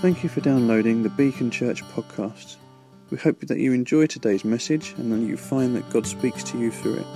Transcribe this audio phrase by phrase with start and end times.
[0.00, 2.54] Thank you for downloading the Beacon Church podcast.
[3.10, 6.56] We hope that you enjoy today's message and that you find that God speaks to
[6.56, 7.06] you through it.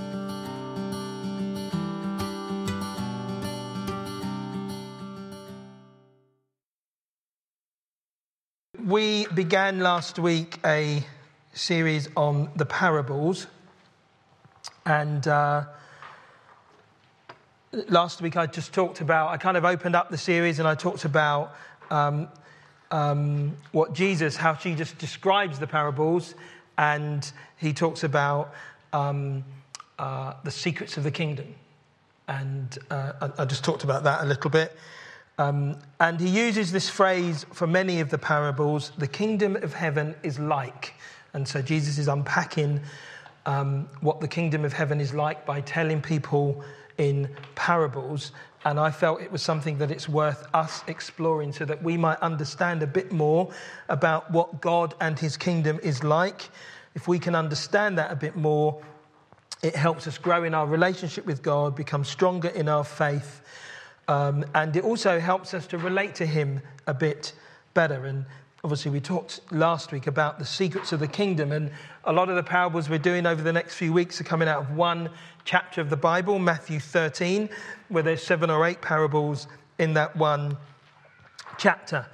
[8.85, 11.05] We began last week a
[11.53, 13.47] series on the parables,
[14.87, 15.67] and uh,
[17.89, 20.75] last week I just talked about, I kind of opened up the series and I
[20.75, 21.55] talked about
[21.89, 22.27] um,
[22.93, 26.35] um, what Jesus, how Jesus describes the parables,
[26.79, 28.55] and he talks about
[28.93, 29.45] um,
[29.99, 31.55] uh, the secrets of the kingdom.
[32.29, 34.77] And uh, I, I, just talked about that a little bit.
[35.39, 40.15] Um, and he uses this phrase for many of the parables the kingdom of heaven
[40.23, 40.95] is like.
[41.33, 42.81] And so Jesus is unpacking
[43.47, 46.63] um, what the kingdom of heaven is like by telling people
[46.99, 48.33] in parables.
[48.65, 52.19] And I felt it was something that it's worth us exploring so that we might
[52.21, 53.53] understand a bit more
[53.89, 56.49] about what God and his kingdom is like.
[56.95, 58.81] If we can understand that a bit more,
[59.63, 63.43] it helps us grow in our relationship with God, become stronger in our faith,
[64.09, 67.33] um, and it also helps us to relate to Him a bit
[67.75, 68.05] better.
[68.05, 68.27] And
[68.65, 71.73] obviously, we talked last week about the secrets of the kingdom, and
[72.05, 74.63] a lot of the parables we're doing over the next few weeks are coming out
[74.63, 75.11] of one
[75.45, 77.49] chapter of the Bible, Matthew 13,
[77.89, 79.49] where there's seven or eight parables
[79.81, 80.57] in that one
[81.59, 82.07] chapter.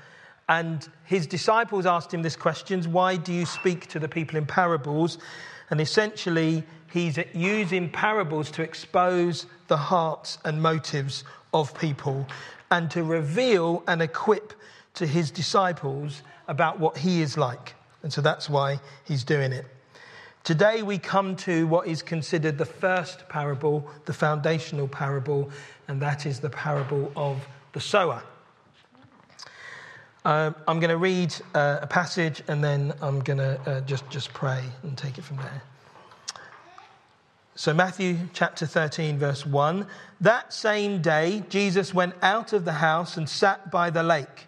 [0.48, 4.46] And his disciples asked him this question Why do you speak to the people in
[4.46, 5.18] parables?
[5.68, 12.26] And essentially, he's using parables to expose the hearts and motives of people
[12.70, 14.54] and to reveal and equip
[14.94, 17.74] to his disciples about what he is like.
[18.02, 19.66] And so that's why he's doing it.
[20.44, 25.50] Today we come to what is considered the first parable, the foundational parable,
[25.88, 28.22] and that is the parable of the sower.
[30.24, 34.08] Uh, I'm going to read uh, a passage and then I'm going to uh, just,
[34.10, 35.62] just pray and take it from there.
[37.54, 39.86] So, Matthew chapter 13, verse 1.
[40.20, 44.47] That same day, Jesus went out of the house and sat by the lake.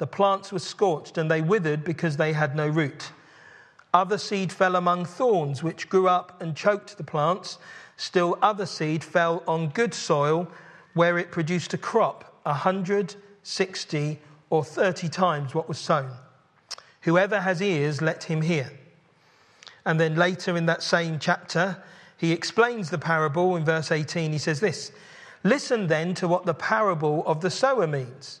[0.00, 3.12] the plants were scorched, and they withered because they had no root.
[3.92, 7.58] Other seed fell among thorns, which grew up and choked the plants.
[7.98, 10.48] Still, other seed fell on good soil,
[10.94, 14.18] where it produced a crop, a hundred, sixty,
[14.48, 16.12] or thirty times what was sown.
[17.02, 18.72] Whoever has ears, let him hear.
[19.84, 21.76] And then later in that same chapter,
[22.16, 24.32] he explains the parable in verse 18.
[24.32, 24.92] He says this
[25.44, 28.40] Listen then to what the parable of the sower means.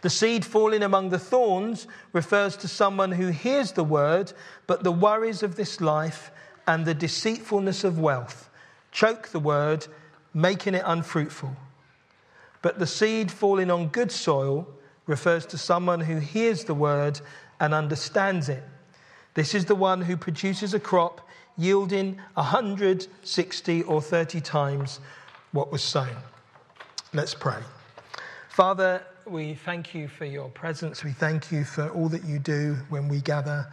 [0.00, 4.32] The seed falling among the thorns refers to someone who hears the word,
[4.66, 6.30] but the worries of this life
[6.66, 8.48] and the deceitfulness of wealth
[8.92, 9.86] choke the word,
[10.32, 11.56] making it unfruitful.
[12.62, 14.68] But the seed falling on good soil
[15.06, 17.20] refers to someone who hears the word
[17.58, 18.62] and understands it.
[19.34, 21.26] This is the one who produces a crop
[21.56, 25.00] yielding 160 or 30 times
[25.52, 26.16] what was sown.
[27.12, 27.58] Let's pray.
[28.48, 31.04] Father, we thank you for your presence.
[31.04, 33.70] We thank you for all that you do when we gather.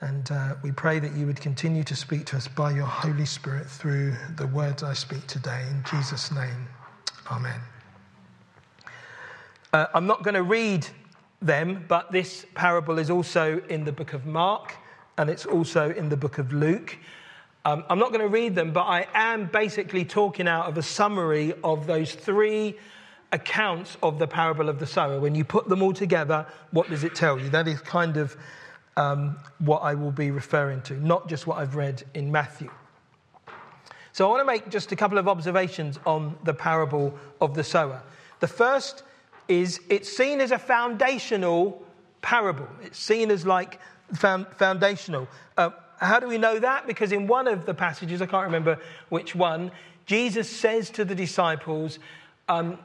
[0.00, 3.26] And uh, we pray that you would continue to speak to us by your Holy
[3.26, 5.64] Spirit through the words I speak today.
[5.70, 6.66] In Jesus' name,
[7.30, 7.60] amen.
[9.72, 10.86] Uh, I'm not going to read
[11.40, 14.74] them, but this parable is also in the book of Mark
[15.16, 16.98] and it's also in the book of Luke.
[17.64, 20.82] Um, I'm not going to read them, but I am basically talking out of a
[20.82, 22.76] summary of those three
[23.34, 25.18] accounts of the parable of the sower.
[25.18, 27.50] When you put them all together, what does it tell you?
[27.50, 28.36] That is kind of
[28.96, 32.70] um, what I will be referring to, not just what I've read in Matthew.
[34.12, 37.64] So I want to make just a couple of observations on the parable of the
[37.64, 38.00] sower.
[38.38, 39.02] The first
[39.48, 41.82] is it's seen as a foundational
[42.22, 42.68] parable.
[42.82, 43.80] It's seen as like
[44.12, 45.26] foundational.
[45.58, 46.86] Uh, how do we know that?
[46.86, 48.78] Because in one of the passages, I can't remember
[49.08, 49.72] which one,
[50.06, 51.98] Jesus says to the disciples,
[52.48, 52.78] um,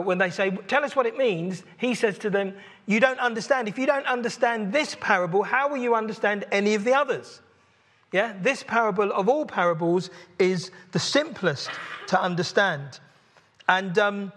[0.00, 2.54] when they say, Tell us what it means, he says to them,
[2.86, 3.68] You don't understand.
[3.68, 7.40] If you don't understand this parable, how will you understand any of the others?
[8.12, 11.68] Yeah, this parable of all parables is the simplest
[12.08, 13.00] to understand.
[13.68, 14.32] And um,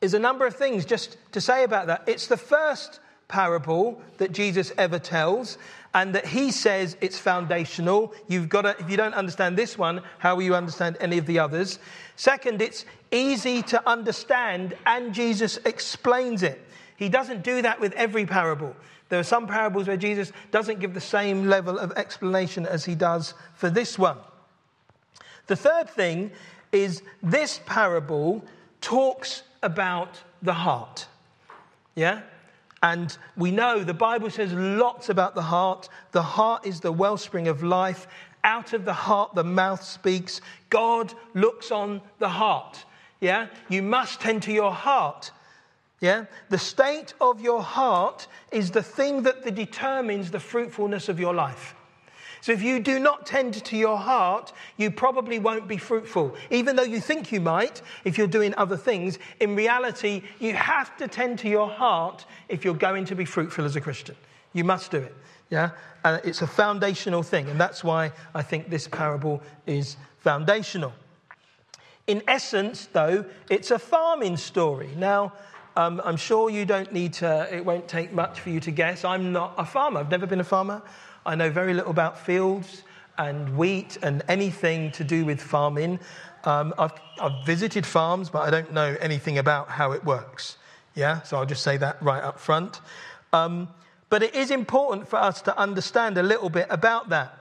[0.00, 2.02] there's a number of things just to say about that.
[2.06, 5.56] It's the first parable that Jesus ever tells,
[5.94, 8.14] and that he says it's foundational.
[8.28, 11.26] You've got to, if you don't understand this one, how will you understand any of
[11.26, 11.78] the others?
[12.16, 16.60] Second, it's easy to understand, and Jesus explains it.
[16.96, 18.76] He doesn't do that with every parable.
[19.08, 22.94] There are some parables where Jesus doesn't give the same level of explanation as he
[22.94, 24.18] does for this one.
[25.48, 26.30] The third thing
[26.70, 28.44] is this parable
[28.80, 31.06] talks about the heart.
[31.96, 32.22] Yeah?
[32.82, 35.88] And we know the Bible says lots about the heart.
[36.12, 38.06] The heart is the wellspring of life.
[38.42, 40.40] Out of the heart, the mouth speaks.
[40.70, 42.84] God looks on the heart.
[43.20, 43.48] Yeah?
[43.68, 45.30] You must tend to your heart.
[46.00, 46.24] Yeah?
[46.48, 51.74] The state of your heart is the thing that determines the fruitfulness of your life.
[52.40, 56.34] So if you do not tend to your heart, you probably won't be fruitful.
[56.50, 60.96] Even though you think you might, if you're doing other things, in reality, you have
[60.96, 64.16] to tend to your heart if you're going to be fruitful as a Christian.
[64.52, 65.14] You must do it.
[65.50, 65.70] Yeah?
[66.04, 67.48] And it's a foundational thing.
[67.48, 70.92] And that's why I think this parable is foundational.
[72.06, 74.90] In essence, though, it's a farming story.
[74.96, 75.34] Now,
[75.76, 79.04] um, I'm sure you don't need to, it won't take much for you to guess.
[79.04, 80.00] I'm not a farmer.
[80.00, 80.82] I've never been a farmer.
[81.26, 82.82] I know very little about fields
[83.18, 86.00] and wheat and anything to do with farming.
[86.44, 90.56] Um, I've, I've visited farms, but I don't know anything about how it works.
[90.94, 92.80] Yeah, so I'll just say that right up front.
[93.32, 93.68] Um,
[94.08, 97.36] but it is important for us to understand a little bit about that.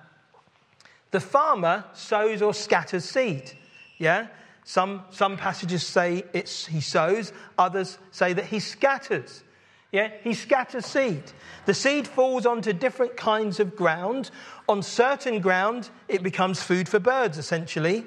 [1.12, 3.52] The farmer sows or scatters seed.
[3.98, 4.28] Yeah?
[4.66, 9.44] Some, some passages say it's, he sows, others say that he scatters.
[9.92, 11.24] Yeah, he scatters seed.
[11.66, 14.30] The seed falls onto different kinds of ground.
[14.68, 18.06] On certain ground, it becomes food for birds, essentially.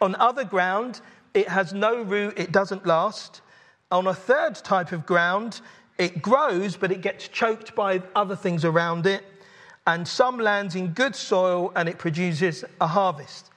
[0.00, 1.02] On other ground,
[1.34, 3.42] it has no root, it doesn't last.
[3.90, 5.60] On a third type of ground,
[5.98, 9.22] it grows, but it gets choked by other things around it.
[9.86, 13.50] And some lands in good soil and it produces a harvest.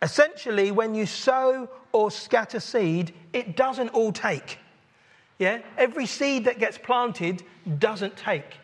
[0.00, 4.58] Essentially, when you sow or scatter seed, it doesn't all take.
[5.38, 5.62] Yeah?
[5.76, 7.42] Every seed that gets planted
[7.78, 8.58] doesn't take.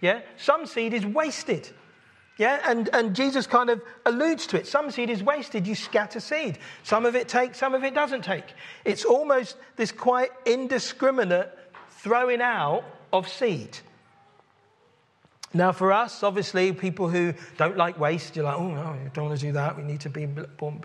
[0.00, 0.20] Yeah?
[0.36, 1.68] Some seed is wasted.
[2.38, 2.60] Yeah?
[2.66, 4.66] And, and Jesus kind of alludes to it.
[4.66, 6.58] Some seed is wasted, you scatter seed.
[6.82, 8.44] Some of it takes, some of it doesn't take.
[8.84, 11.50] It's almost this quite indiscriminate
[11.98, 13.78] throwing out of seed.
[15.52, 19.26] Now, for us, obviously, people who don't like waste, you're like, oh, no, we don't
[19.26, 19.76] want to do that.
[19.76, 20.28] We need to be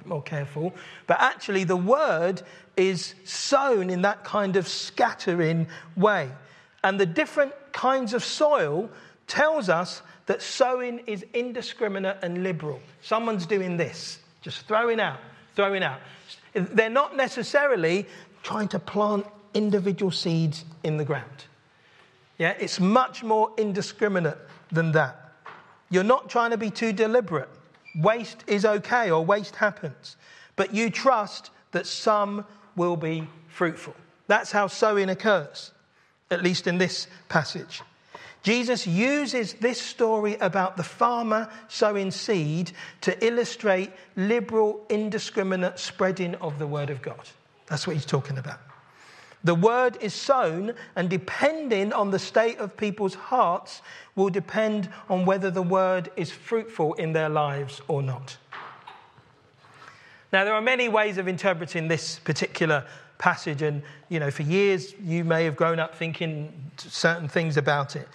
[0.06, 0.74] more careful.
[1.06, 2.42] But actually, the word
[2.76, 6.32] is sown in that kind of scattering way.
[6.84, 8.90] And the different kinds of soil
[9.28, 12.80] tells us that sowing is indiscriminate and liberal.
[13.02, 15.20] Someone's doing this, just throwing out,
[15.56, 16.00] throwing out.
[16.54, 18.08] They're not necessarily
[18.42, 21.46] trying to plant individual seeds in the ground.
[22.38, 24.38] Yeah, it's much more indiscriminate
[24.72, 25.34] than that.
[25.90, 27.50] You're not trying to be too deliberate.
[27.96, 30.18] Waste is okay or waste happens,
[30.56, 32.46] but you trust that some
[32.76, 33.96] will be fruitful.
[34.28, 35.72] That's how sowing occurs,
[36.32, 37.82] at least in this passage.
[38.44, 46.60] Jesus uses this story about the farmer sowing seed to illustrate liberal, indiscriminate spreading of
[46.60, 47.28] the word of God.
[47.68, 48.60] That's what he's talking about.
[49.46, 53.84] The word is sown, and depending on the state of people's hearts,
[54.16, 58.38] will depend on whether the word is fruitful in their lives or not.
[60.34, 62.88] Now, there are many ways of interpreting this particular
[63.20, 67.96] passage, and you know, for years you may have grown up thinking certain things about
[67.96, 68.08] it.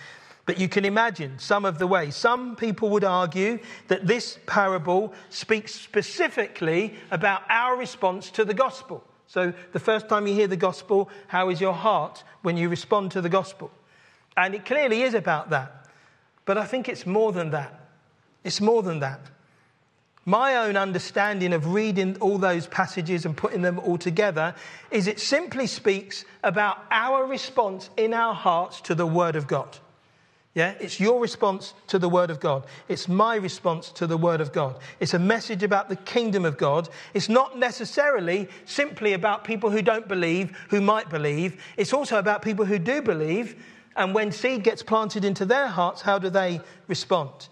[0.47, 2.17] But you can imagine some of the ways.
[2.17, 9.05] Some people would argue that this parable speaks specifically about our response to the gospel.
[9.31, 13.13] So, the first time you hear the gospel, how is your heart when you respond
[13.13, 13.71] to the gospel?
[14.37, 15.87] And it clearly is about that.
[16.47, 17.73] But I think it's more than that.
[18.43, 19.21] It's more than that.
[20.25, 24.53] My own understanding of reading all those passages and putting them all together
[24.91, 29.79] is it simply speaks about our response in our hearts to the Word of God.
[30.55, 32.67] Yeah, it's your response to the Word of God.
[32.89, 34.79] It's my response to the Word of God.
[34.99, 36.89] It's a message about the kingdom of God.
[37.15, 41.63] It's not necessarily simply about people who don't believe, who might believe.
[41.77, 43.55] It's also about people who do believe
[43.97, 47.49] And when seed gets planted into their hearts, how do they respond?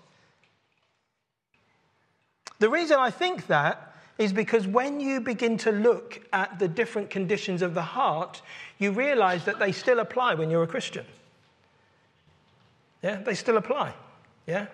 [2.58, 7.10] The reason I think that is because when you begin to look at the different
[7.10, 8.42] conditions of the heart,
[8.78, 11.04] you realize that they still apply when you're a Christian.
[13.02, 13.94] Yeah, they still apply.
[14.46, 14.66] Yeah?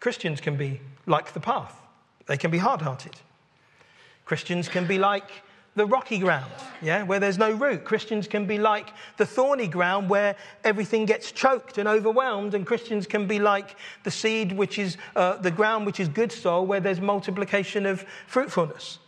[0.00, 1.74] Christians can be like the path,
[2.26, 3.16] they can be hard hearted.
[4.24, 5.30] Christians can be like
[5.74, 7.84] the rocky ground, yeah, where there's no root.
[7.84, 13.06] Christians can be like the thorny ground where everything gets choked and overwhelmed, and Christians
[13.06, 16.80] can be like the seed, which is uh, the ground, which is good soil, where
[16.80, 18.98] there's multiplication of fruitfulness.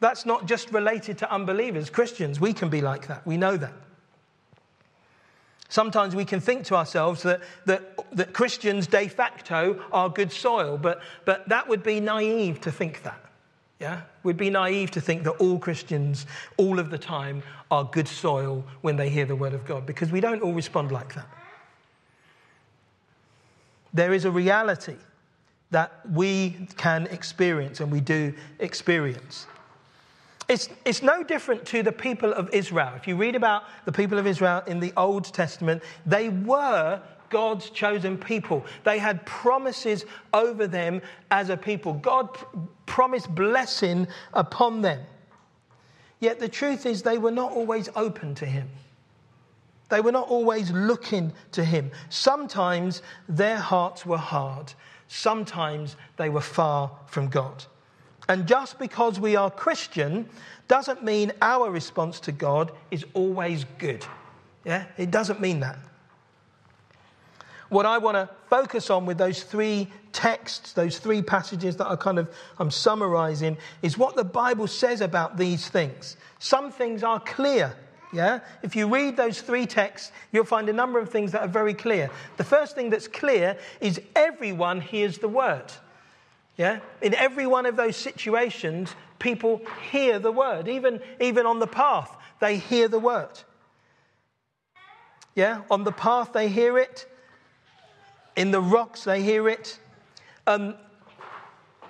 [0.00, 1.90] That's not just related to unbelievers.
[1.90, 3.24] Christians, we can be like that.
[3.24, 3.74] We know that.
[5.72, 10.76] Sometimes we can think to ourselves that, that, that Christians de facto are good soil,
[10.76, 13.18] but, but that would be naive to think that.
[13.80, 14.02] Yeah?
[14.22, 16.26] We'd be naive to think that all Christians,
[16.58, 20.12] all of the time, are good soil when they hear the word of God, because
[20.12, 21.26] we don't all respond like that.
[23.94, 24.96] There is a reality
[25.70, 29.46] that we can experience, and we do experience.
[30.48, 32.92] It's, it's no different to the people of Israel.
[32.96, 37.70] If you read about the people of Israel in the Old Testament, they were God's
[37.70, 38.64] chosen people.
[38.84, 41.94] They had promises over them as a people.
[41.94, 42.46] God pr-
[42.86, 45.00] promised blessing upon them.
[46.20, 48.68] Yet the truth is, they were not always open to Him.
[49.88, 51.90] They were not always looking to Him.
[52.10, 54.72] Sometimes their hearts were hard,
[55.08, 57.64] sometimes they were far from God.
[58.28, 60.28] And just because we are Christian
[60.68, 64.04] doesn't mean our response to God is always good.
[64.64, 64.84] Yeah?
[64.96, 65.78] It doesn't mean that
[67.72, 71.96] what I want to focus on with those three texts, those three passages that I
[71.96, 76.18] kind of I'm summarizing, is what the Bible says about these things.
[76.38, 77.74] Some things are clear.
[78.12, 78.40] Yeah?
[78.62, 81.72] If you read those three texts, you'll find a number of things that are very
[81.72, 82.10] clear.
[82.36, 85.72] The first thing that's clear is everyone hears the word.
[86.56, 86.80] Yeah?
[87.00, 90.68] In every one of those situations, people hear the word.
[90.68, 93.40] Even, even on the path, they hear the word.
[95.34, 95.62] Yeah?
[95.70, 97.08] On the path, they hear it.
[98.36, 99.78] In the rocks, they hear it.
[100.46, 100.74] Um,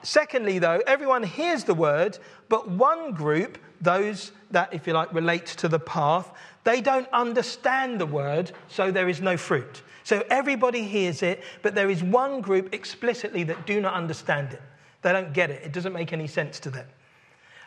[0.02, 5.47] secondly, though, everyone hears the word, but one group, those that, if you like, relate
[5.47, 6.31] to the path,
[6.64, 9.83] they don't understand the word, so there is no fruit.
[10.04, 14.62] So everybody hears it, but there is one group explicitly that do not understand it.
[15.02, 15.62] They don't get it.
[15.64, 16.87] It doesn't make any sense to them.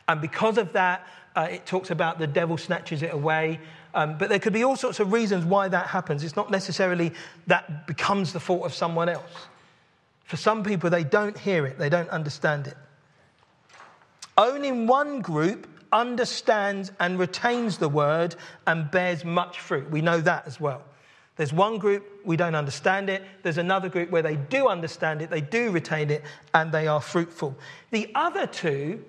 [0.07, 3.59] And because of that, uh, it talks about the devil snatches it away.
[3.93, 6.23] Um, but there could be all sorts of reasons why that happens.
[6.23, 7.11] It's not necessarily
[7.47, 9.47] that becomes the fault of someone else.
[10.25, 12.77] For some people, they don't hear it, they don't understand it.
[14.37, 18.35] Only one group understands and retains the word
[18.67, 19.89] and bears much fruit.
[19.89, 20.83] We know that as well.
[21.35, 23.23] There's one group, we don't understand it.
[23.43, 26.23] There's another group where they do understand it, they do retain it,
[26.53, 27.57] and they are fruitful.
[27.91, 29.03] The other two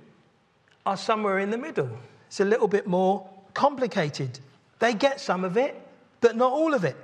[0.85, 1.91] are somewhere in the middle.
[2.27, 4.41] It's a little bit more complicated.
[4.81, 5.81] They get some of it,
[6.21, 6.97] but not all of it.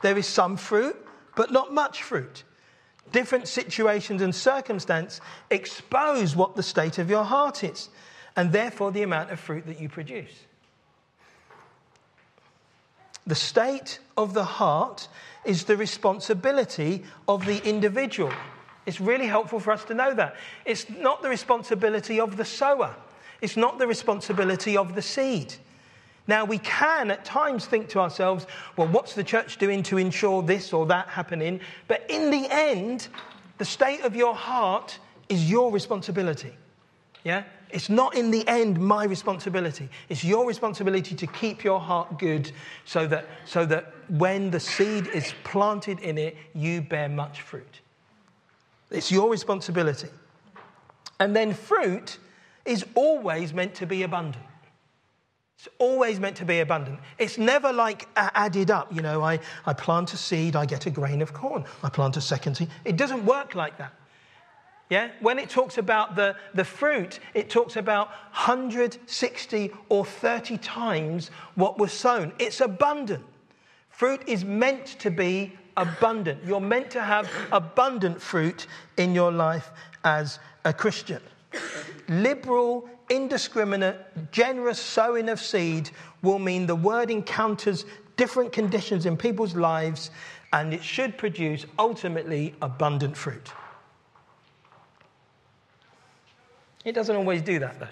[0.00, 0.96] There is some fruit,
[1.36, 2.44] but not much fruit.
[3.10, 7.88] Different situations and circumstance expose what the state of your heart is,
[8.36, 10.32] and therefore the amount of fruit that you produce.
[13.26, 15.08] The state of the heart
[15.44, 18.32] is the responsibility of the individual.
[18.86, 20.36] It's really helpful for us to know that.
[20.64, 22.94] It's not the responsibility of the sower,
[23.40, 25.54] it's not the responsibility of the seed.
[26.28, 30.40] Now, we can at times think to ourselves, well, what's the church doing to ensure
[30.40, 31.60] this or that happening?
[31.88, 33.08] But in the end,
[33.58, 34.98] the state of your heart
[35.28, 36.52] is your responsibility.
[37.24, 37.42] Yeah?
[37.72, 39.88] It's not in the end my responsibility.
[40.08, 42.52] It's your responsibility to keep your heart good
[42.84, 47.80] so that, so that when the seed is planted in it, you bear much fruit.
[48.90, 50.08] It's your responsibility.
[51.18, 52.18] And then fruit
[52.64, 54.44] is always meant to be abundant.
[55.56, 56.98] It's always meant to be abundant.
[57.18, 58.92] It's never like added up.
[58.92, 61.64] You know, I, I plant a seed, I get a grain of corn.
[61.82, 62.68] I plant a second seed.
[62.84, 63.94] It doesn't work like that.
[64.92, 65.08] Yeah?
[65.20, 71.78] When it talks about the, the fruit, it talks about 160 or 30 times what
[71.78, 72.30] was sown.
[72.38, 73.24] It's abundant.
[73.88, 76.44] Fruit is meant to be abundant.
[76.44, 78.66] You're meant to have abundant fruit
[78.98, 79.70] in your life
[80.04, 81.22] as a Christian.
[82.10, 83.96] Liberal indiscriminate,
[84.30, 85.88] generous sowing of seed
[86.20, 87.86] will mean the word encounters
[88.18, 90.10] different conditions in people's lives
[90.52, 93.52] and it should produce ultimately abundant fruit.
[96.84, 97.88] It doesn't always do that, though.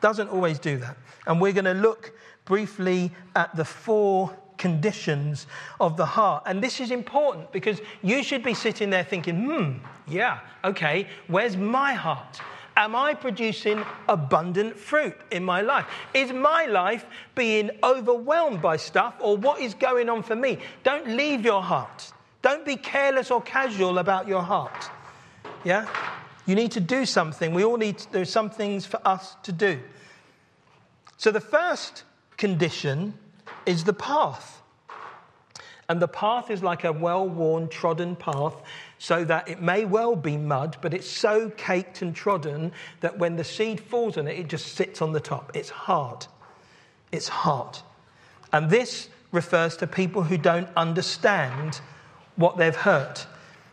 [0.00, 0.96] Doesn't always do that.
[1.26, 2.12] And we're going to look
[2.44, 5.46] briefly at the four conditions
[5.80, 6.44] of the heart.
[6.46, 9.72] And this is important because you should be sitting there thinking, hmm,
[10.06, 12.40] yeah, okay, where's my heart?
[12.76, 15.86] Am I producing abundant fruit in my life?
[16.14, 20.58] Is my life being overwhelmed by stuff or what is going on for me?
[20.82, 22.12] Don't leave your heart.
[22.40, 24.90] Don't be careless or casual about your heart.
[25.64, 25.86] Yeah?
[26.46, 27.54] You need to do something.
[27.54, 29.80] We all need, to, there's some things for us to do.
[31.16, 32.04] So the first
[32.36, 33.14] condition
[33.64, 34.60] is the path.
[35.88, 38.56] And the path is like a well worn, trodden path,
[38.98, 43.36] so that it may well be mud, but it's so caked and trodden that when
[43.36, 45.52] the seed falls on it, it just sits on the top.
[45.54, 46.26] It's hard.
[47.10, 47.78] It's hard.
[48.52, 51.80] And this refers to people who don't understand
[52.36, 53.20] what they've heard.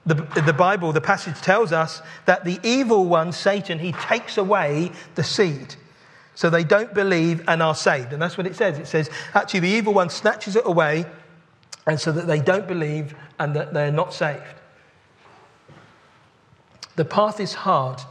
[0.06, 0.15] The,
[0.46, 5.24] the Bible, the passage tells us that the evil one, Satan, he takes away the
[5.24, 5.75] seed.
[6.36, 8.13] So they don't believe and are saved.
[8.13, 8.79] And that's what it says.
[8.79, 11.06] It says, actually, the evil one snatches it away,
[11.86, 14.41] and so that they don't believe and that they're not saved.
[16.96, 18.01] The path is hard,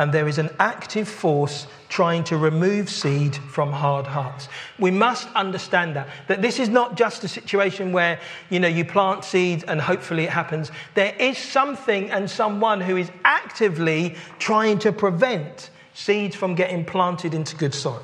[0.00, 4.48] and there is an active force trying to remove seed from hard hearts.
[4.78, 8.82] We must understand that that this is not just a situation where you know you
[8.82, 10.72] plant seeds and hopefully it happens.
[10.94, 17.34] There is something and someone who is actively trying to prevent seeds from getting planted
[17.34, 18.02] into good soil.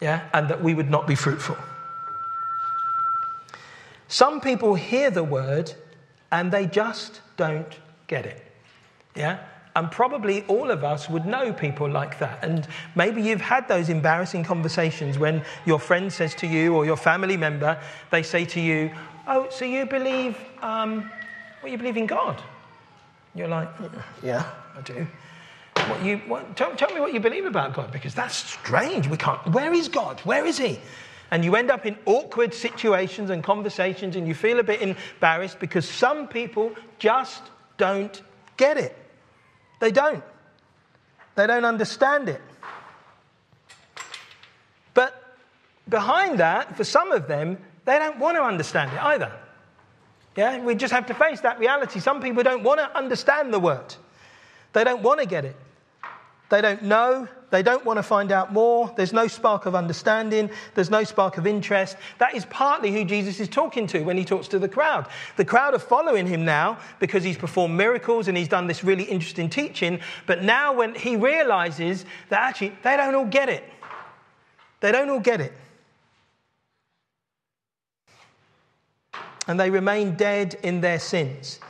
[0.00, 1.58] Yeah, and that we would not be fruitful.
[4.06, 5.70] Some people hear the word
[6.32, 8.42] and they just don't get it.
[9.14, 9.40] Yeah?
[9.78, 12.42] And probably all of us would know people like that.
[12.42, 12.66] And
[12.96, 17.36] maybe you've had those embarrassing conversations when your friend says to you or your family
[17.36, 17.80] member,
[18.10, 18.90] they say to you,
[19.28, 21.08] Oh, so you believe, um,
[21.62, 22.42] well, you believe in God?
[23.36, 23.68] You're like,
[24.20, 25.06] Yeah, I do.
[25.76, 29.06] What you, what, tell, tell me what you believe about God, because that's strange.
[29.06, 30.18] We can't, where is God?
[30.22, 30.80] Where is He?
[31.30, 35.60] And you end up in awkward situations and conversations, and you feel a bit embarrassed
[35.60, 37.44] because some people just
[37.76, 38.20] don't
[38.56, 38.96] get it.
[39.80, 40.24] They don't.
[41.34, 42.40] They don't understand it.
[44.94, 45.22] But
[45.88, 49.32] behind that, for some of them, they don't want to understand it either.
[50.36, 52.00] Yeah, we just have to face that reality.
[52.00, 53.94] Some people don't want to understand the word,
[54.72, 55.56] they don't want to get it.
[56.50, 57.28] They don't know.
[57.50, 58.92] They don't want to find out more.
[58.96, 60.50] There's no spark of understanding.
[60.74, 61.96] There's no spark of interest.
[62.18, 65.08] That is partly who Jesus is talking to when he talks to the crowd.
[65.36, 69.04] The crowd are following him now because he's performed miracles and he's done this really
[69.04, 70.00] interesting teaching.
[70.26, 73.64] But now, when he realizes that actually they don't all get it,
[74.80, 75.52] they don't all get it.
[79.46, 81.60] And they remain dead in their sins.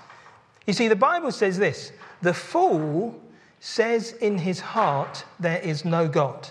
[0.67, 3.19] You see, the Bible says this the fool
[3.61, 6.49] says in his heart, There is no God.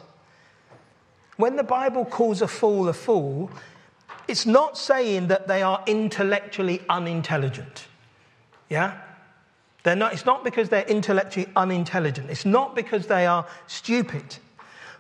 [1.38, 3.52] When the Bible calls a fool a fool,
[4.28, 7.88] it's not saying that they are intellectually unintelligent.
[8.70, 9.00] Yeah?
[9.84, 12.30] They're not, it's not because they're intellectually unintelligent.
[12.30, 14.38] It's not because they are stupid.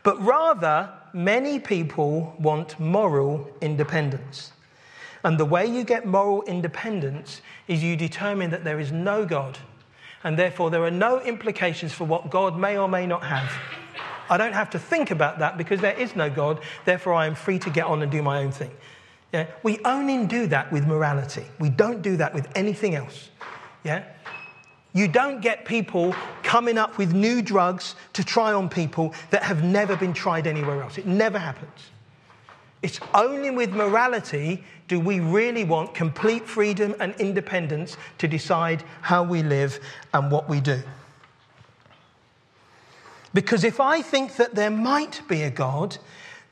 [0.03, 4.53] But rather, many people want moral independence.
[5.23, 9.57] And the way you get moral independence is you determine that there is no God
[10.23, 13.51] and therefore there are no implications for what God may or may not have.
[14.29, 17.35] I don't have to think about that because there is no God, therefore I am
[17.35, 18.71] free to get on and do my own thing.
[19.33, 19.47] Yeah?
[19.63, 21.45] We only do that with morality.
[21.59, 23.29] We don't do that with anything else.
[23.83, 24.03] Yeah?
[24.93, 29.63] You don't get people coming up with new drugs to try on people that have
[29.63, 30.97] never been tried anywhere else.
[30.97, 31.91] It never happens.
[32.81, 39.23] It's only with morality do we really want complete freedom and independence to decide how
[39.23, 39.79] we live
[40.13, 40.81] and what we do.
[43.33, 45.97] Because if I think that there might be a God,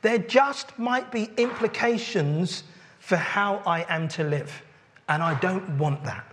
[0.02, 2.62] there just might be implications
[3.00, 4.62] for how I am to live.
[5.08, 6.24] And I don't want that.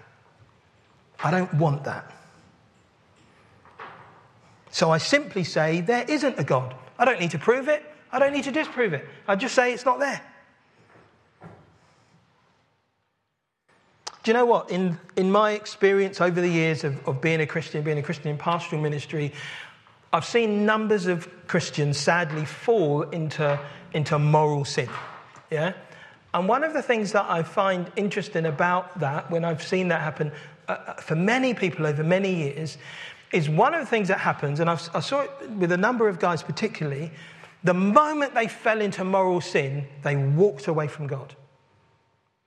[1.23, 2.11] I don't want that.
[4.71, 6.75] So I simply say, there isn't a God.
[6.99, 7.83] I don't need to prove it.
[8.11, 9.07] I don't need to disprove it.
[9.27, 10.21] I just say it's not there.
[14.23, 14.71] Do you know what?
[14.71, 18.29] In, in my experience over the years of, of being a Christian, being a Christian
[18.29, 19.33] in pastoral ministry,
[20.13, 23.59] I've seen numbers of Christians sadly fall into,
[23.93, 24.87] into moral sin.
[25.51, 25.73] Yeah?
[26.33, 30.01] And one of the things that I find interesting about that, when I've seen that
[30.01, 30.31] happen
[30.69, 32.77] uh, uh for many people over many years,
[33.33, 36.07] is one of the things that happens, and I've, I saw it with a number
[36.07, 37.11] of guys particularly,
[37.63, 41.35] the moment they fell into moral sin, they walked away from God.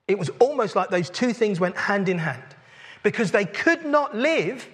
[0.09, 2.43] It was almost like those two things went hand in hand
[3.03, 4.69] because they could not live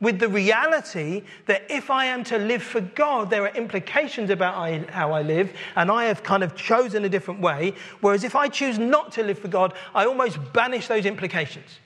[0.00, 4.90] with the reality that if I am to live for God, there are implications about
[4.90, 7.74] how I live, and I have kind of chosen a different way.
[8.00, 11.78] Whereas if I choose not to live for God, I almost banish those implications.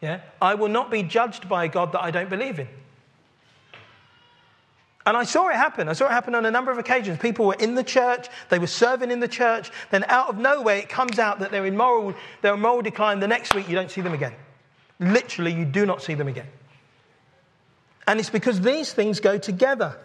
[0.00, 0.20] Yeah?
[0.42, 2.68] I will not be judged by a God that I don't believe in.
[5.06, 5.88] And I saw it happen.
[5.88, 7.18] I saw it happen on a number of occasions.
[7.18, 10.76] People were in the church, they were serving in the church, then out of nowhere
[10.76, 13.20] it comes out that they're in moral, they're in moral decline.
[13.20, 14.34] The next week you don't see them again.
[14.98, 16.46] Literally, you do not see them again.
[18.06, 19.96] And it's because these things go together.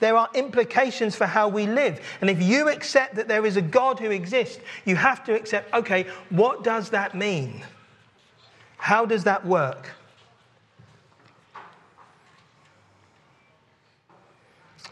[0.00, 2.00] There are implications for how we live.
[2.20, 5.72] And if you accept that there is a God who exists, you have to accept
[5.72, 7.62] okay, what does that mean?
[8.76, 9.88] How does that work?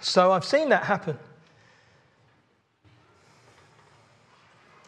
[0.03, 1.19] So I've seen that happen.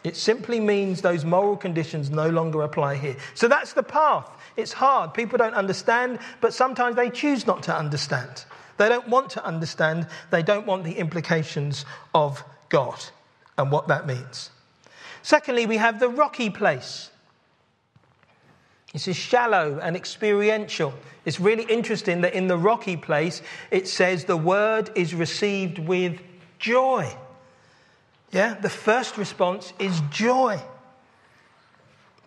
[0.02, 3.16] It simply means those moral conditions no longer apply here.
[3.32, 4.28] So that's the path.
[4.56, 5.14] It's hard.
[5.14, 8.44] People don't understand, but sometimes they choose not to understand.
[8.76, 10.06] They don't want to understand.
[10.30, 13.02] They don't want the implications of God
[13.56, 14.50] and what that means.
[15.22, 17.10] Secondly, we have the rocky place.
[18.94, 20.94] This is shallow and experiential.
[21.24, 26.20] It's really interesting that in the rocky place, it says the word is received with
[26.60, 27.12] joy.
[28.30, 30.62] Yeah, the first response is joy.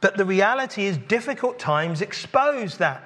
[0.02, 3.02] But the reality is, difficult times expose that.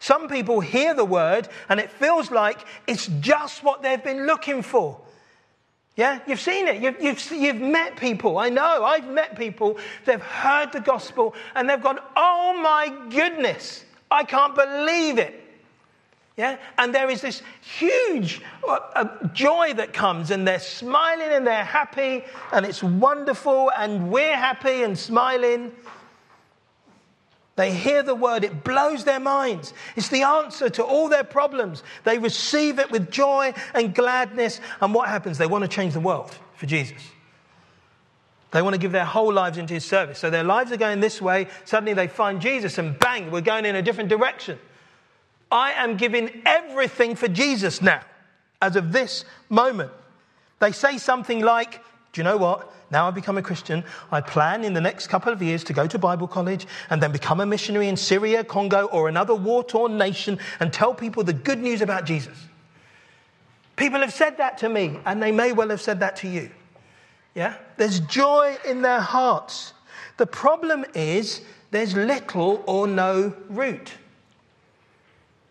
[0.00, 4.60] Some people hear the word and it feels like it's just what they've been looking
[4.60, 5.00] for.
[5.98, 6.80] Yeah, you've seen it.
[6.80, 8.38] You've, you've, you've met people.
[8.38, 9.78] I know, I've met people.
[10.04, 15.44] They've heard the gospel and they've gone, oh my goodness, I can't believe it.
[16.36, 21.44] Yeah, and there is this huge uh, uh, joy that comes, and they're smiling and
[21.44, 25.72] they're happy, and it's wonderful, and we're happy and smiling.
[27.58, 29.74] They hear the word, it blows their minds.
[29.96, 31.82] It's the answer to all their problems.
[32.04, 34.60] They receive it with joy and gladness.
[34.80, 35.38] And what happens?
[35.38, 37.02] They want to change the world for Jesus.
[38.52, 40.20] They want to give their whole lives into his service.
[40.20, 41.48] So their lives are going this way.
[41.64, 44.56] Suddenly they find Jesus, and bang, we're going in a different direction.
[45.50, 48.02] I am giving everything for Jesus now,
[48.62, 49.90] as of this moment.
[50.60, 52.72] They say something like, Do you know what?
[52.90, 55.86] Now I've become a Christian, I plan in the next couple of years to go
[55.86, 59.98] to Bible college and then become a missionary in Syria, Congo, or another war torn
[59.98, 62.36] nation and tell people the good news about Jesus.
[63.76, 66.50] People have said that to me, and they may well have said that to you.
[67.34, 67.54] Yeah?
[67.76, 69.72] There's joy in their hearts.
[70.16, 73.92] The problem is there's little or no root.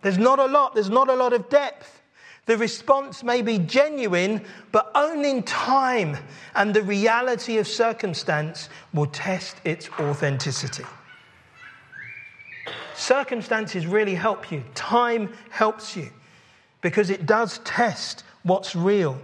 [0.01, 2.01] There's not a lot, there's not a lot of depth.
[2.47, 6.17] The response may be genuine, but only in time
[6.55, 10.85] and the reality of circumstance will test its authenticity.
[12.95, 16.09] Circumstances really help you, time helps you
[16.81, 19.19] because it does test what's real.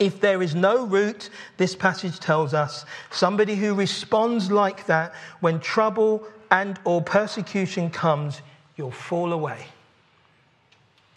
[0.00, 5.60] If there is no root, this passage tells us somebody who responds like that when
[5.60, 8.42] trouble and or persecution comes,
[8.76, 9.64] you'll fall away.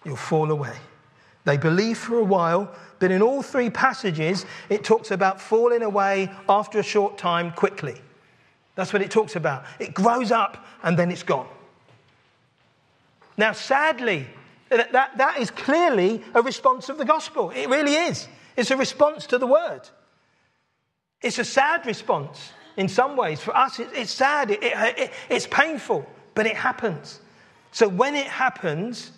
[0.05, 0.77] You'll fall away.
[1.49, 6.29] They believe for a while, but in all three passages, it talks about falling away
[6.47, 7.99] after a short time quickly.
[8.75, 9.65] That's what it talks about.
[9.79, 11.47] It grows up and then it's gone.
[13.35, 14.27] Now, sadly,
[14.69, 17.49] that, that, that is clearly a response of the gospel.
[17.49, 18.27] It really is.
[18.55, 19.81] It's a response to the word.
[21.19, 23.41] It's a sad response in some ways.
[23.41, 27.21] For us, it, it's sad, it, it, it's painful, but it happens.
[27.71, 29.13] So when it happens,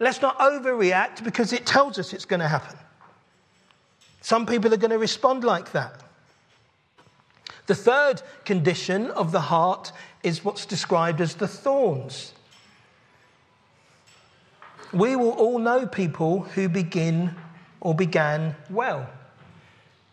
[0.00, 2.76] Let's not overreact because it tells us it's going to happen.
[4.20, 6.00] Some people are going to respond like that.
[7.66, 12.32] The third condition of the heart is what's described as the thorns.
[14.92, 17.34] We will all know people who begin
[17.80, 19.08] or began well.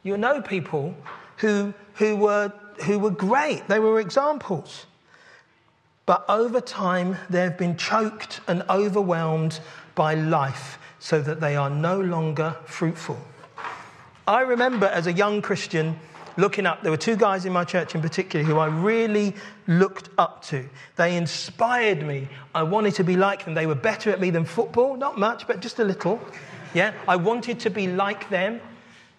[0.03, 0.95] You'll know people
[1.37, 2.51] who, who, were,
[2.85, 4.85] who were great, they were examples.
[6.05, 9.59] But over time, they've been choked and overwhelmed
[9.95, 13.19] by life so that they are no longer fruitful.
[14.27, 15.99] I remember as a young Christian
[16.37, 19.35] looking up, there were two guys in my church in particular who I really
[19.67, 20.67] looked up to.
[20.95, 22.27] They inspired me.
[22.53, 23.53] I wanted to be like them.
[23.53, 26.19] They were better at me than football, not much, but just a little.
[26.73, 28.61] Yeah, I wanted to be like them.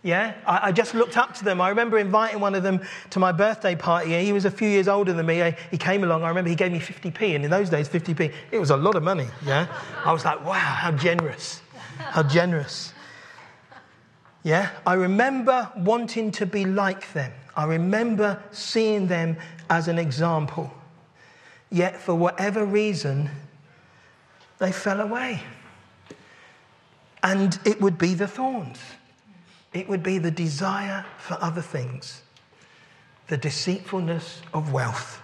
[0.04, 1.60] Yeah, I, I, just looked up to them.
[1.60, 4.24] I remember inviting one of them to my birthday party.
[4.24, 5.54] He was a few years older than me.
[5.70, 6.24] He came along.
[6.24, 8.96] I remember he gave me 50p, and in those days, 50p, it was a lot
[8.96, 9.28] of money.
[9.46, 9.68] Yeah,
[10.04, 11.62] I was like, wow, how generous,
[11.98, 12.92] how generous.
[14.42, 17.32] Yeah, I remember wanting to be like them.
[17.54, 19.36] I remember seeing them
[19.70, 20.72] as an example.
[21.70, 23.30] Yet, for whatever reason,
[24.58, 25.42] they fell away.
[27.22, 28.78] And it would be the thorns,
[29.72, 32.22] it would be the desire for other things,
[33.28, 35.22] the deceitfulness of wealth,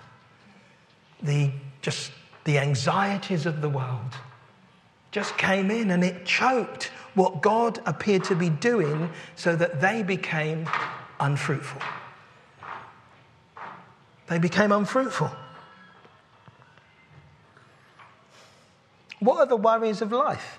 [1.22, 1.50] the
[1.82, 2.12] just
[2.44, 4.14] the anxieties of the world
[5.11, 10.02] just came in and it choked what God appeared to be doing so that they
[10.02, 10.68] became
[11.18, 11.80] unfruitful.
[14.28, 15.30] They became unfruitful.
[19.20, 20.58] What are the worries of life?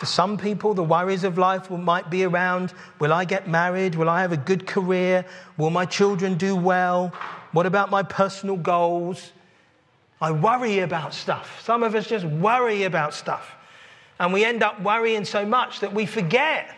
[0.00, 3.94] For some people, the worries of life might be around will I get married?
[3.94, 5.26] Will I have a good career?
[5.58, 7.12] Will my children do well?
[7.52, 9.32] What about my personal goals?
[10.18, 11.62] I worry about stuff.
[11.62, 13.54] Some of us just worry about stuff.
[14.18, 16.74] And we end up worrying so much that we forget.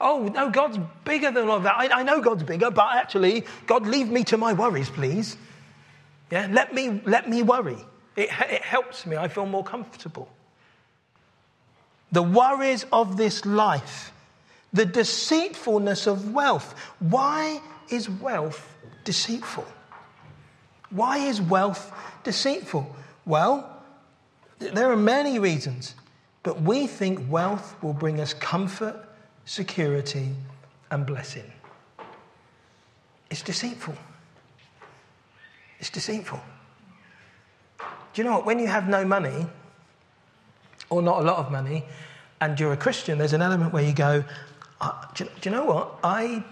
[0.00, 1.76] Oh, no, God's bigger than all of that.
[1.76, 5.36] I, I know God's bigger, but actually, God, leave me to my worries, please.
[6.30, 7.84] Yeah, let me, let me worry.
[8.16, 9.18] It, it helps me.
[9.18, 10.30] I feel more comfortable.
[12.12, 14.12] The worries of this life,
[14.72, 16.74] the deceitfulness of wealth.
[17.00, 19.66] Why is wealth deceitful?
[20.90, 22.94] Why is wealth deceitful?
[23.24, 23.82] Well,
[24.58, 25.94] there are many reasons,
[26.42, 29.08] but we think wealth will bring us comfort,
[29.44, 30.28] security,
[30.90, 31.50] and blessing.
[33.30, 33.94] It's deceitful.
[35.80, 36.40] It's deceitful.
[37.78, 38.46] Do you know what?
[38.46, 39.46] When you have no money,
[40.92, 41.84] or not a lot of money,
[42.40, 44.22] and you're a Christian, there's an element where you go,
[44.80, 45.98] uh, do, you, do, you, know what?
[46.04, 46.44] I,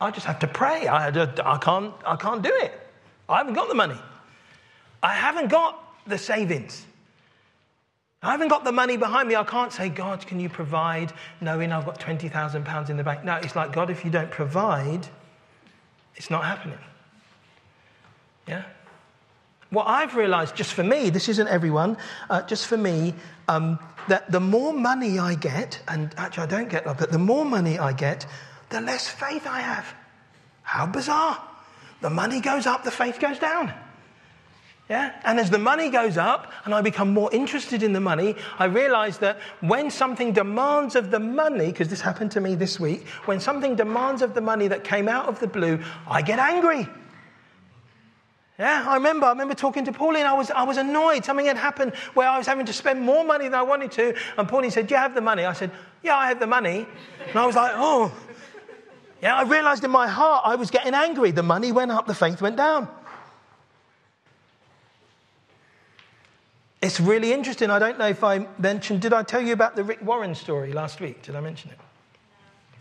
[0.00, 0.86] I just have to pray.
[0.86, 2.72] I, I, can't, I can't do it.
[3.28, 3.98] I haven't got the money.
[5.02, 6.86] I haven't got the savings.
[8.22, 9.36] I haven't got the money behind me.
[9.36, 13.24] I can't say, God, can you provide, knowing I've got £20,000 in the bank?
[13.24, 15.06] No, it's like, God, if you don't provide,
[16.14, 16.78] it's not happening.
[18.48, 18.64] Yeah?
[19.76, 21.98] What I've realized, just for me, this isn't everyone,
[22.30, 23.12] uh, just for me,
[23.46, 27.18] um, that the more money I get, and actually I don't get that, but the
[27.18, 28.26] more money I get,
[28.70, 29.84] the less faith I have.
[30.62, 31.46] How bizarre.
[32.00, 33.70] The money goes up, the faith goes down.
[34.88, 35.12] Yeah?
[35.24, 38.64] And as the money goes up and I become more interested in the money, I
[38.64, 43.06] realize that when something demands of the money, because this happened to me this week,
[43.26, 46.88] when something demands of the money that came out of the blue, I get angry.
[48.58, 50.24] Yeah, I remember, I remember talking to Pauline.
[50.24, 51.24] I was, I was annoyed.
[51.24, 54.14] Something had happened where I was having to spend more money than I wanted to.
[54.38, 55.44] And Pauline said, Do you have the money?
[55.44, 55.70] I said,
[56.02, 56.86] Yeah, I have the money.
[57.28, 58.12] And I was like, Oh.
[59.22, 61.30] Yeah, I realized in my heart I was getting angry.
[61.32, 62.88] The money went up, the faith went down.
[66.80, 67.70] It's really interesting.
[67.70, 70.72] I don't know if I mentioned, did I tell you about the Rick Warren story
[70.72, 71.22] last week?
[71.22, 71.78] Did I mention it?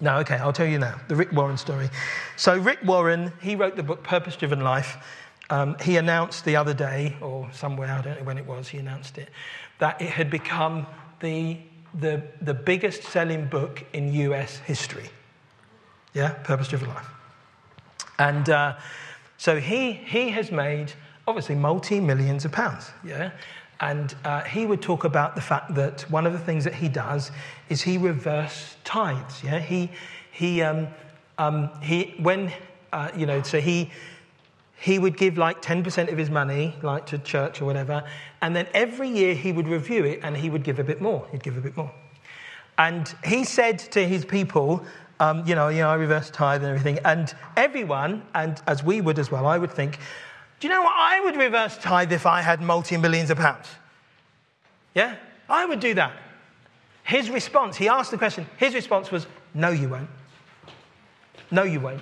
[0.02, 1.00] No, okay, I'll tell you now.
[1.08, 1.90] The Rick Warren story.
[2.36, 4.98] So, Rick Warren, he wrote the book Purpose Driven Life.
[5.50, 8.78] Um, he announced the other day, or somewhere, I don't know when it was, he
[8.78, 9.30] announced it,
[9.80, 10.88] that it had become
[11.20, 11.58] the,
[11.94, 15.10] the, the biggest selling book in US history.
[16.14, 17.10] Yeah, Purpose Driven Life.
[18.18, 18.78] And uh,
[19.38, 20.94] so he, he has made
[21.28, 22.92] obviously multi millions of pounds.
[23.04, 23.32] Yeah.
[23.82, 26.88] And uh, he would talk about the fact that one of the things that he
[26.88, 27.32] does
[27.70, 29.44] is he reverse tithes.
[29.44, 29.92] Yeah, he
[30.32, 30.88] he um,
[31.38, 32.54] um, he when
[32.94, 33.92] uh, you know so he
[34.86, 38.04] he would give like 10% of his money like to church or whatever
[38.42, 41.28] and then every year he would review it and he would give a bit more
[41.32, 41.92] he'd give a bit more
[42.78, 44.86] and he said to his people
[45.20, 49.02] um, you know you know i reverse tithe and everything and everyone and as we
[49.02, 49.98] would as well i would think
[50.60, 50.94] do you know what?
[50.96, 53.68] I would reverse tithe if I had multi millions of pounds.
[54.94, 55.16] Yeah?
[55.50, 56.14] I would do that.
[57.04, 60.10] His response, he asked the question, his response was, No, you won't.
[61.52, 62.02] No, you won't.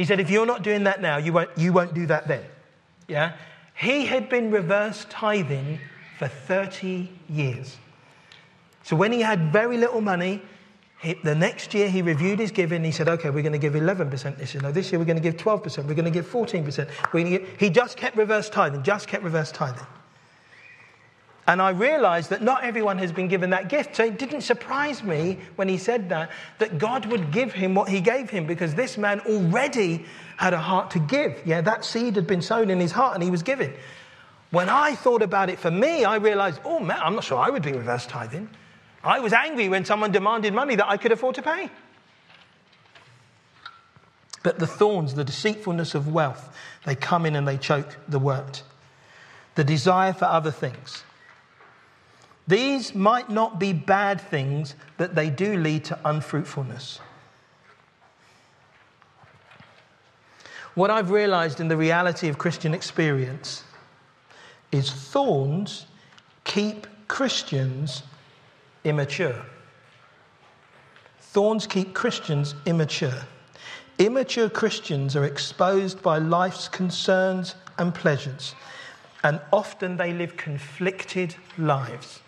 [0.00, 2.42] He said, If you're not doing that now, you won't, you won't do that then.
[3.06, 3.36] Yeah?
[3.74, 5.78] He had been reverse tithing
[6.18, 7.76] for 30 years.
[8.82, 10.40] So when he had very little money,
[11.02, 12.82] he, the next year, he reviewed his giving.
[12.82, 14.62] He said, okay, we're going to give 11% this year.
[14.62, 15.84] No, this year we're going to give 12%.
[15.84, 16.88] We're going to give 14%.
[17.12, 17.60] We're going to give...
[17.60, 19.86] He just kept reverse tithing, just kept reverse tithing.
[21.50, 23.96] And I realized that not everyone has been given that gift.
[23.96, 27.88] So it didn't surprise me when he said that, that God would give him what
[27.88, 30.04] he gave him because this man already
[30.36, 31.42] had a heart to give.
[31.44, 33.72] Yeah, that seed had been sown in his heart and he was giving.
[34.52, 37.50] When I thought about it for me, I realized, oh man, I'm not sure I
[37.50, 38.48] would be reverse tithing.
[39.02, 41.68] I was angry when someone demanded money that I could afford to pay.
[44.44, 48.60] But the thorns, the deceitfulness of wealth, they come in and they choke the word.
[49.56, 51.02] The desire for other things.
[52.50, 56.98] These might not be bad things, but they do lead to unfruitfulness.
[60.74, 63.62] What I've realized in the reality of Christian experience
[64.72, 65.86] is thorns
[66.42, 68.02] keep Christians
[68.82, 69.46] immature.
[71.20, 73.22] Thorns keep Christians immature.
[74.00, 78.56] Immature Christians are exposed by life's concerns and pleasures,
[79.22, 82.22] and often they live conflicted lives.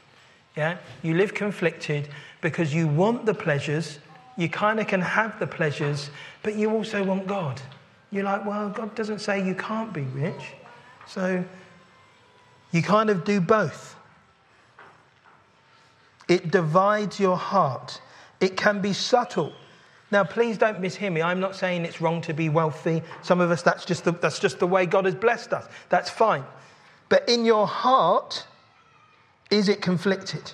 [0.56, 0.78] Yeah?
[1.02, 2.08] You live conflicted
[2.40, 3.98] because you want the pleasures,
[4.36, 6.10] you kind of can have the pleasures,
[6.42, 7.60] but you also want God.
[8.10, 10.54] You're like, well, God doesn't say you can't be rich.
[11.06, 11.44] So
[12.70, 13.96] you kind of do both.
[16.28, 18.00] It divides your heart.
[18.40, 19.52] It can be subtle.
[20.10, 21.22] Now, please don't mishear me.
[21.22, 23.02] I'm not saying it's wrong to be wealthy.
[23.22, 25.66] Some of us, that's just the, that's just the way God has blessed us.
[25.88, 26.44] That's fine.
[27.08, 28.46] But in your heart,
[29.52, 30.52] is it conflicted?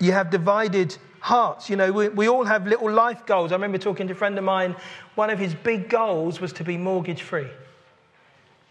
[0.00, 1.68] You have divided hearts.
[1.68, 3.52] You know, we, we all have little life goals.
[3.52, 4.74] I remember talking to a friend of mine,
[5.14, 7.44] one of his big goals was to be mortgage free.
[7.44, 7.50] Do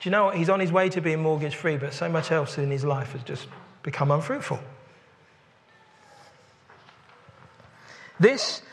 [0.01, 0.35] you know what?
[0.35, 3.11] He's on his way to being mortgage free, but so much else in his life
[3.11, 3.47] has just
[3.83, 4.59] become unfruitful.
[8.19, 8.63] This,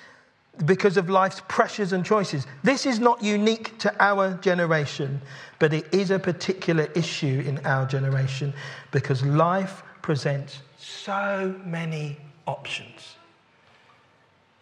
[0.64, 5.20] because of life's pressures and choices, this is not unique to our generation,
[5.58, 8.52] but it is a particular issue in our generation
[8.90, 13.16] because life presents so many options.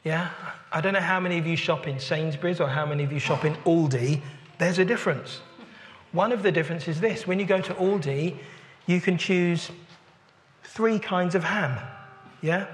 [0.05, 0.31] Yeah?
[0.73, 3.19] I don't know how many of you shop in Sainsbury's or how many of you
[3.19, 4.21] shop in Aldi.
[4.59, 5.41] There's a difference.
[6.13, 8.37] One of the differences is this when you go to Aldi,
[8.87, 9.71] you can choose
[10.65, 11.79] three kinds of ham.
[12.41, 12.67] Yeah?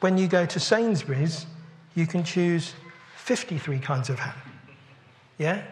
[0.00, 1.46] When you go to Sainsbury's,
[1.98, 2.74] you can choose
[3.16, 4.34] 53 kinds of ham.
[5.36, 5.64] Yeah?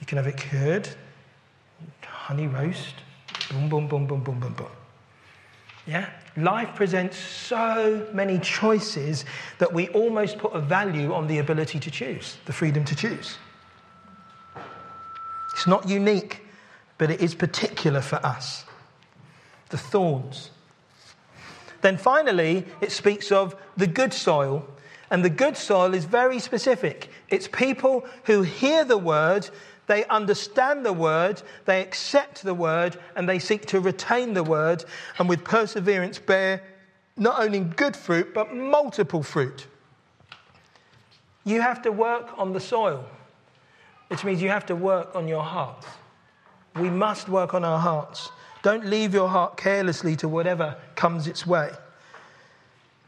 [0.00, 0.88] You can have it cured,
[2.02, 2.94] honey roast,
[3.50, 4.70] boom, boom, boom, boom, boom, boom, boom.
[5.86, 6.08] Yeah?
[6.38, 9.26] Life presents so many choices
[9.58, 13.36] that we almost put a value on the ability to choose, the freedom to choose.
[15.52, 16.40] It's not unique,
[16.96, 18.64] but it is particular for us.
[19.68, 20.50] The thorns.
[21.82, 24.66] Then finally, it speaks of the good soil.
[25.10, 27.10] And the good soil is very specific.
[27.28, 29.48] It's people who hear the word
[29.86, 34.84] they understand the word, they accept the word, and they seek to retain the word,
[35.18, 36.62] and with perseverance bear
[37.16, 39.66] not only good fruit, but multiple fruit.
[41.44, 43.06] You have to work on the soil,
[44.08, 45.86] which means you have to work on your heart.
[46.74, 48.28] We must work on our hearts.
[48.62, 51.70] Don't leave your heart carelessly to whatever comes its way.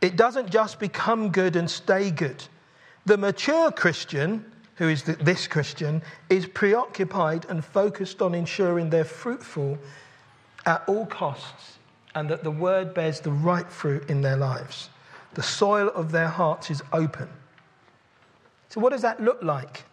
[0.00, 2.44] It doesn't just become good and stay good.
[3.06, 4.44] The mature Christian
[4.78, 9.76] who is this Christian, is preoccupied and focused on ensuring they're fruitful
[10.66, 11.78] at all costs
[12.14, 14.90] and that the word bears the right fruit in their lives.
[15.34, 17.28] The soil of their hearts is open.
[18.68, 19.84] So, what does that look like?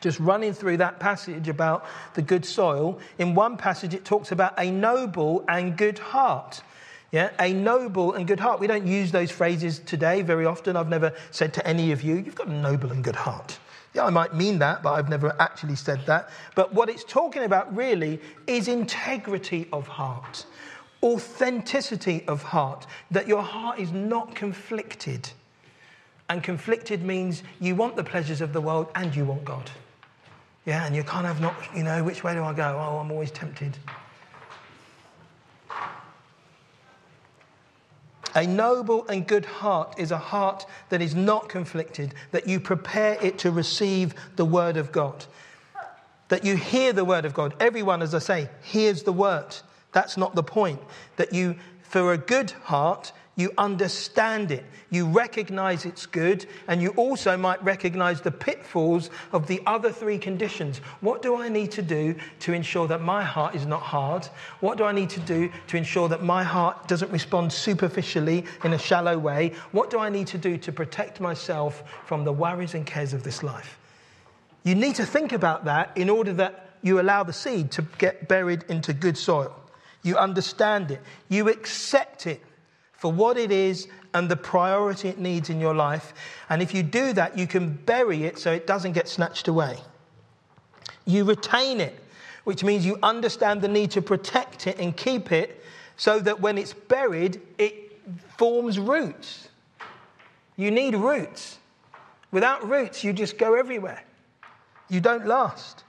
[0.00, 4.54] Just running through that passage about the good soil, in one passage it talks about
[4.56, 6.62] a noble and good heart.
[7.12, 8.60] Yeah, a noble and good heart.
[8.60, 10.76] We don't use those phrases today very often.
[10.76, 13.58] I've never said to any of you, you've got a noble and good heart.
[13.94, 16.30] Yeah, I might mean that, but I've never actually said that.
[16.54, 20.46] But what it's talking about really is integrity of heart,
[21.02, 25.28] authenticity of heart, that your heart is not conflicted.
[26.28, 29.68] And conflicted means you want the pleasures of the world and you want God.
[30.64, 32.78] Yeah, and you're kind of not, you know, which way do I go?
[32.78, 33.76] Oh, I'm always tempted.
[38.34, 43.18] A noble and good heart is a heart that is not conflicted, that you prepare
[43.20, 45.26] it to receive the word of God.
[46.28, 47.54] That you hear the word of God.
[47.58, 49.56] Everyone, as I say, hears the word.
[49.92, 50.80] That's not the point.
[51.16, 56.90] That you, for a good heart, you understand it, you recognize it's good, and you
[56.90, 60.78] also might recognize the pitfalls of the other three conditions.
[61.00, 64.26] What do I need to do to ensure that my heart is not hard?
[64.60, 68.72] What do I need to do to ensure that my heart doesn't respond superficially in
[68.72, 69.54] a shallow way?
[69.72, 73.22] What do I need to do to protect myself from the worries and cares of
[73.22, 73.78] this life?
[74.64, 78.28] You need to think about that in order that you allow the seed to get
[78.28, 79.54] buried into good soil.
[80.02, 82.42] You understand it, you accept it
[83.00, 86.12] for what it is and the priority it needs in your life.
[86.50, 89.78] And if you do that, you can bury it so it doesn't get snatched away.
[91.06, 91.98] You retain it,
[92.44, 95.64] which means you understand the need to protect it and keep it
[95.96, 97.98] so that when it's buried, it
[98.36, 99.48] forms roots.
[100.56, 101.56] You need roots.
[102.32, 104.04] Without roots, you just go everywhere.
[104.90, 105.84] You don't last.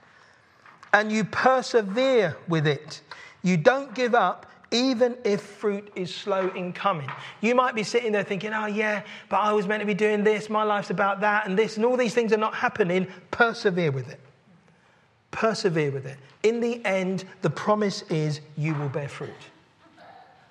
[0.94, 3.02] And you persevere with it.
[3.42, 7.08] You don't give up even if fruit is slow in coming.
[7.40, 10.24] You might be sitting there thinking, oh, yeah, but I was meant to be doing
[10.24, 13.06] this, my life's about that, and this, and all these things are not happening.
[13.30, 14.20] Persevere with it.
[15.30, 16.16] Persevere with it.
[16.42, 19.30] In the end, the promise is you will bear fruit.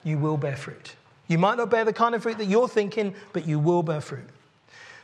[0.04, 0.96] You will bear fruit.
[1.28, 4.02] You might not bear the kind of fruit that you're thinking, but you will bear
[4.02, 4.28] fruit.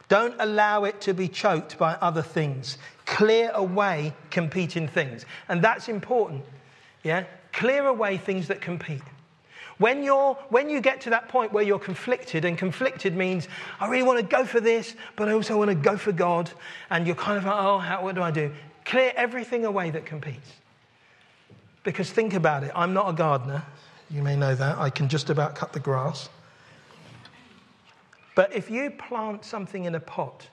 [0.09, 2.78] Don't allow it to be choked by other things.
[3.05, 5.26] Clear away competing things.
[5.49, 6.45] And that's important.
[7.03, 7.26] Yeah?
[7.54, 9.02] Clear away things that compete.
[9.78, 13.48] When, you're, when you get to that point where you're conflicted, and conflicted means
[13.80, 16.50] I really want to go for this, but I also want to go for God,
[16.89, 18.52] and you're kind of like, oh, how, what do I do?
[18.86, 20.50] Clear everything away that competes.
[21.84, 23.64] Because think about it I'm not a gardener.
[24.10, 24.78] You may know that.
[24.78, 26.30] I can just about cut the grass.
[28.36, 30.48] But if you plant something in a pot,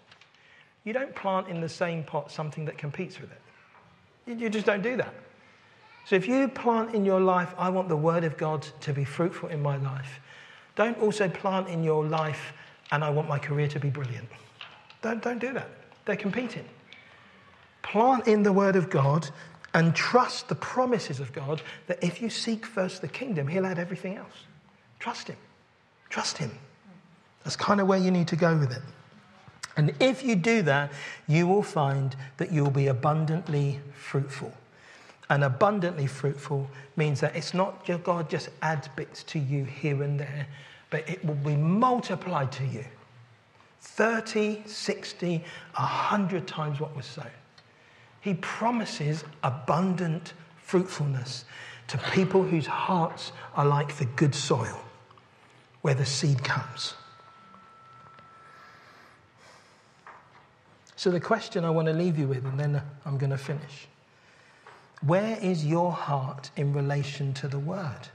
[0.84, 4.38] you don't plant in the same pot something that competes with it.
[4.38, 5.14] You just don't do that.
[6.04, 9.04] So if you plant in your life, I want the word of God to be
[9.04, 10.20] fruitful in my life,
[10.76, 12.52] don't also plant in your life,
[12.92, 14.28] and I want my career to be brilliant.
[15.02, 15.68] Don't, don't do that.
[16.04, 16.64] They're competing.
[17.82, 19.28] Plant in the word of God
[19.72, 23.78] and trust the promises of God that if you seek first the kingdom, He'll add
[23.78, 24.46] everything else.
[24.98, 25.36] Trust Him.
[26.10, 26.50] Trust Him.
[27.44, 28.82] That's kind of where you need to go with it.
[29.76, 30.92] And if you do that,
[31.26, 34.52] you will find that you'll be abundantly fruitful.
[35.34, 40.20] And abundantly fruitful means that it's not God just adds bits to you here and
[40.20, 40.46] there,
[40.90, 42.84] but it will be multiplied to you
[43.80, 47.26] 30, 60, 100 times what was sown.
[48.20, 51.46] He promises abundant fruitfulness
[51.88, 54.80] to people whose hearts are like the good soil
[55.82, 56.94] where the seed comes.
[60.94, 63.88] So, the question I want to leave you with, and then I'm going to finish.
[65.02, 68.08] Where is your heart in relation to the word?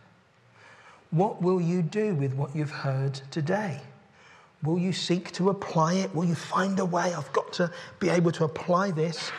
[1.11, 3.79] What will you do with what you've heard today?
[4.63, 6.13] Will you seek to apply it?
[6.13, 7.13] Will you find a way?
[7.13, 9.31] I've got to be able to apply this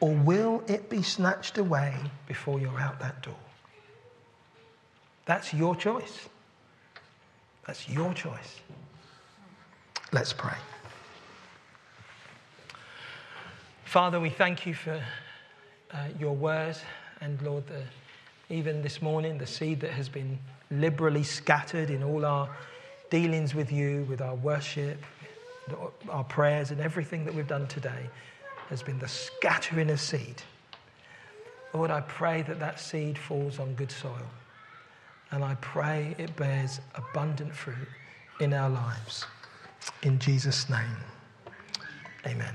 [0.00, 1.94] or will it be snatched away
[2.26, 3.34] before you're out that door?
[5.26, 6.28] That's your choice.
[7.66, 8.60] That's your choice.
[10.12, 10.56] Let's pray.
[13.84, 15.02] Father, we thank you for
[15.94, 16.76] uh, your word
[17.20, 17.82] and, Lord, the,
[18.54, 20.38] even this morning, the seed that has been
[20.70, 22.50] liberally scattered in all our
[23.10, 24.98] dealings with you, with our worship,
[26.10, 28.10] our prayers, and everything that we've done today
[28.68, 30.42] has been the scattering of seed.
[31.72, 34.28] Lord, I pray that that seed falls on good soil.
[35.30, 37.88] And I pray it bears abundant fruit
[38.40, 39.26] in our lives.
[40.02, 40.96] In Jesus' name,
[42.26, 42.54] amen.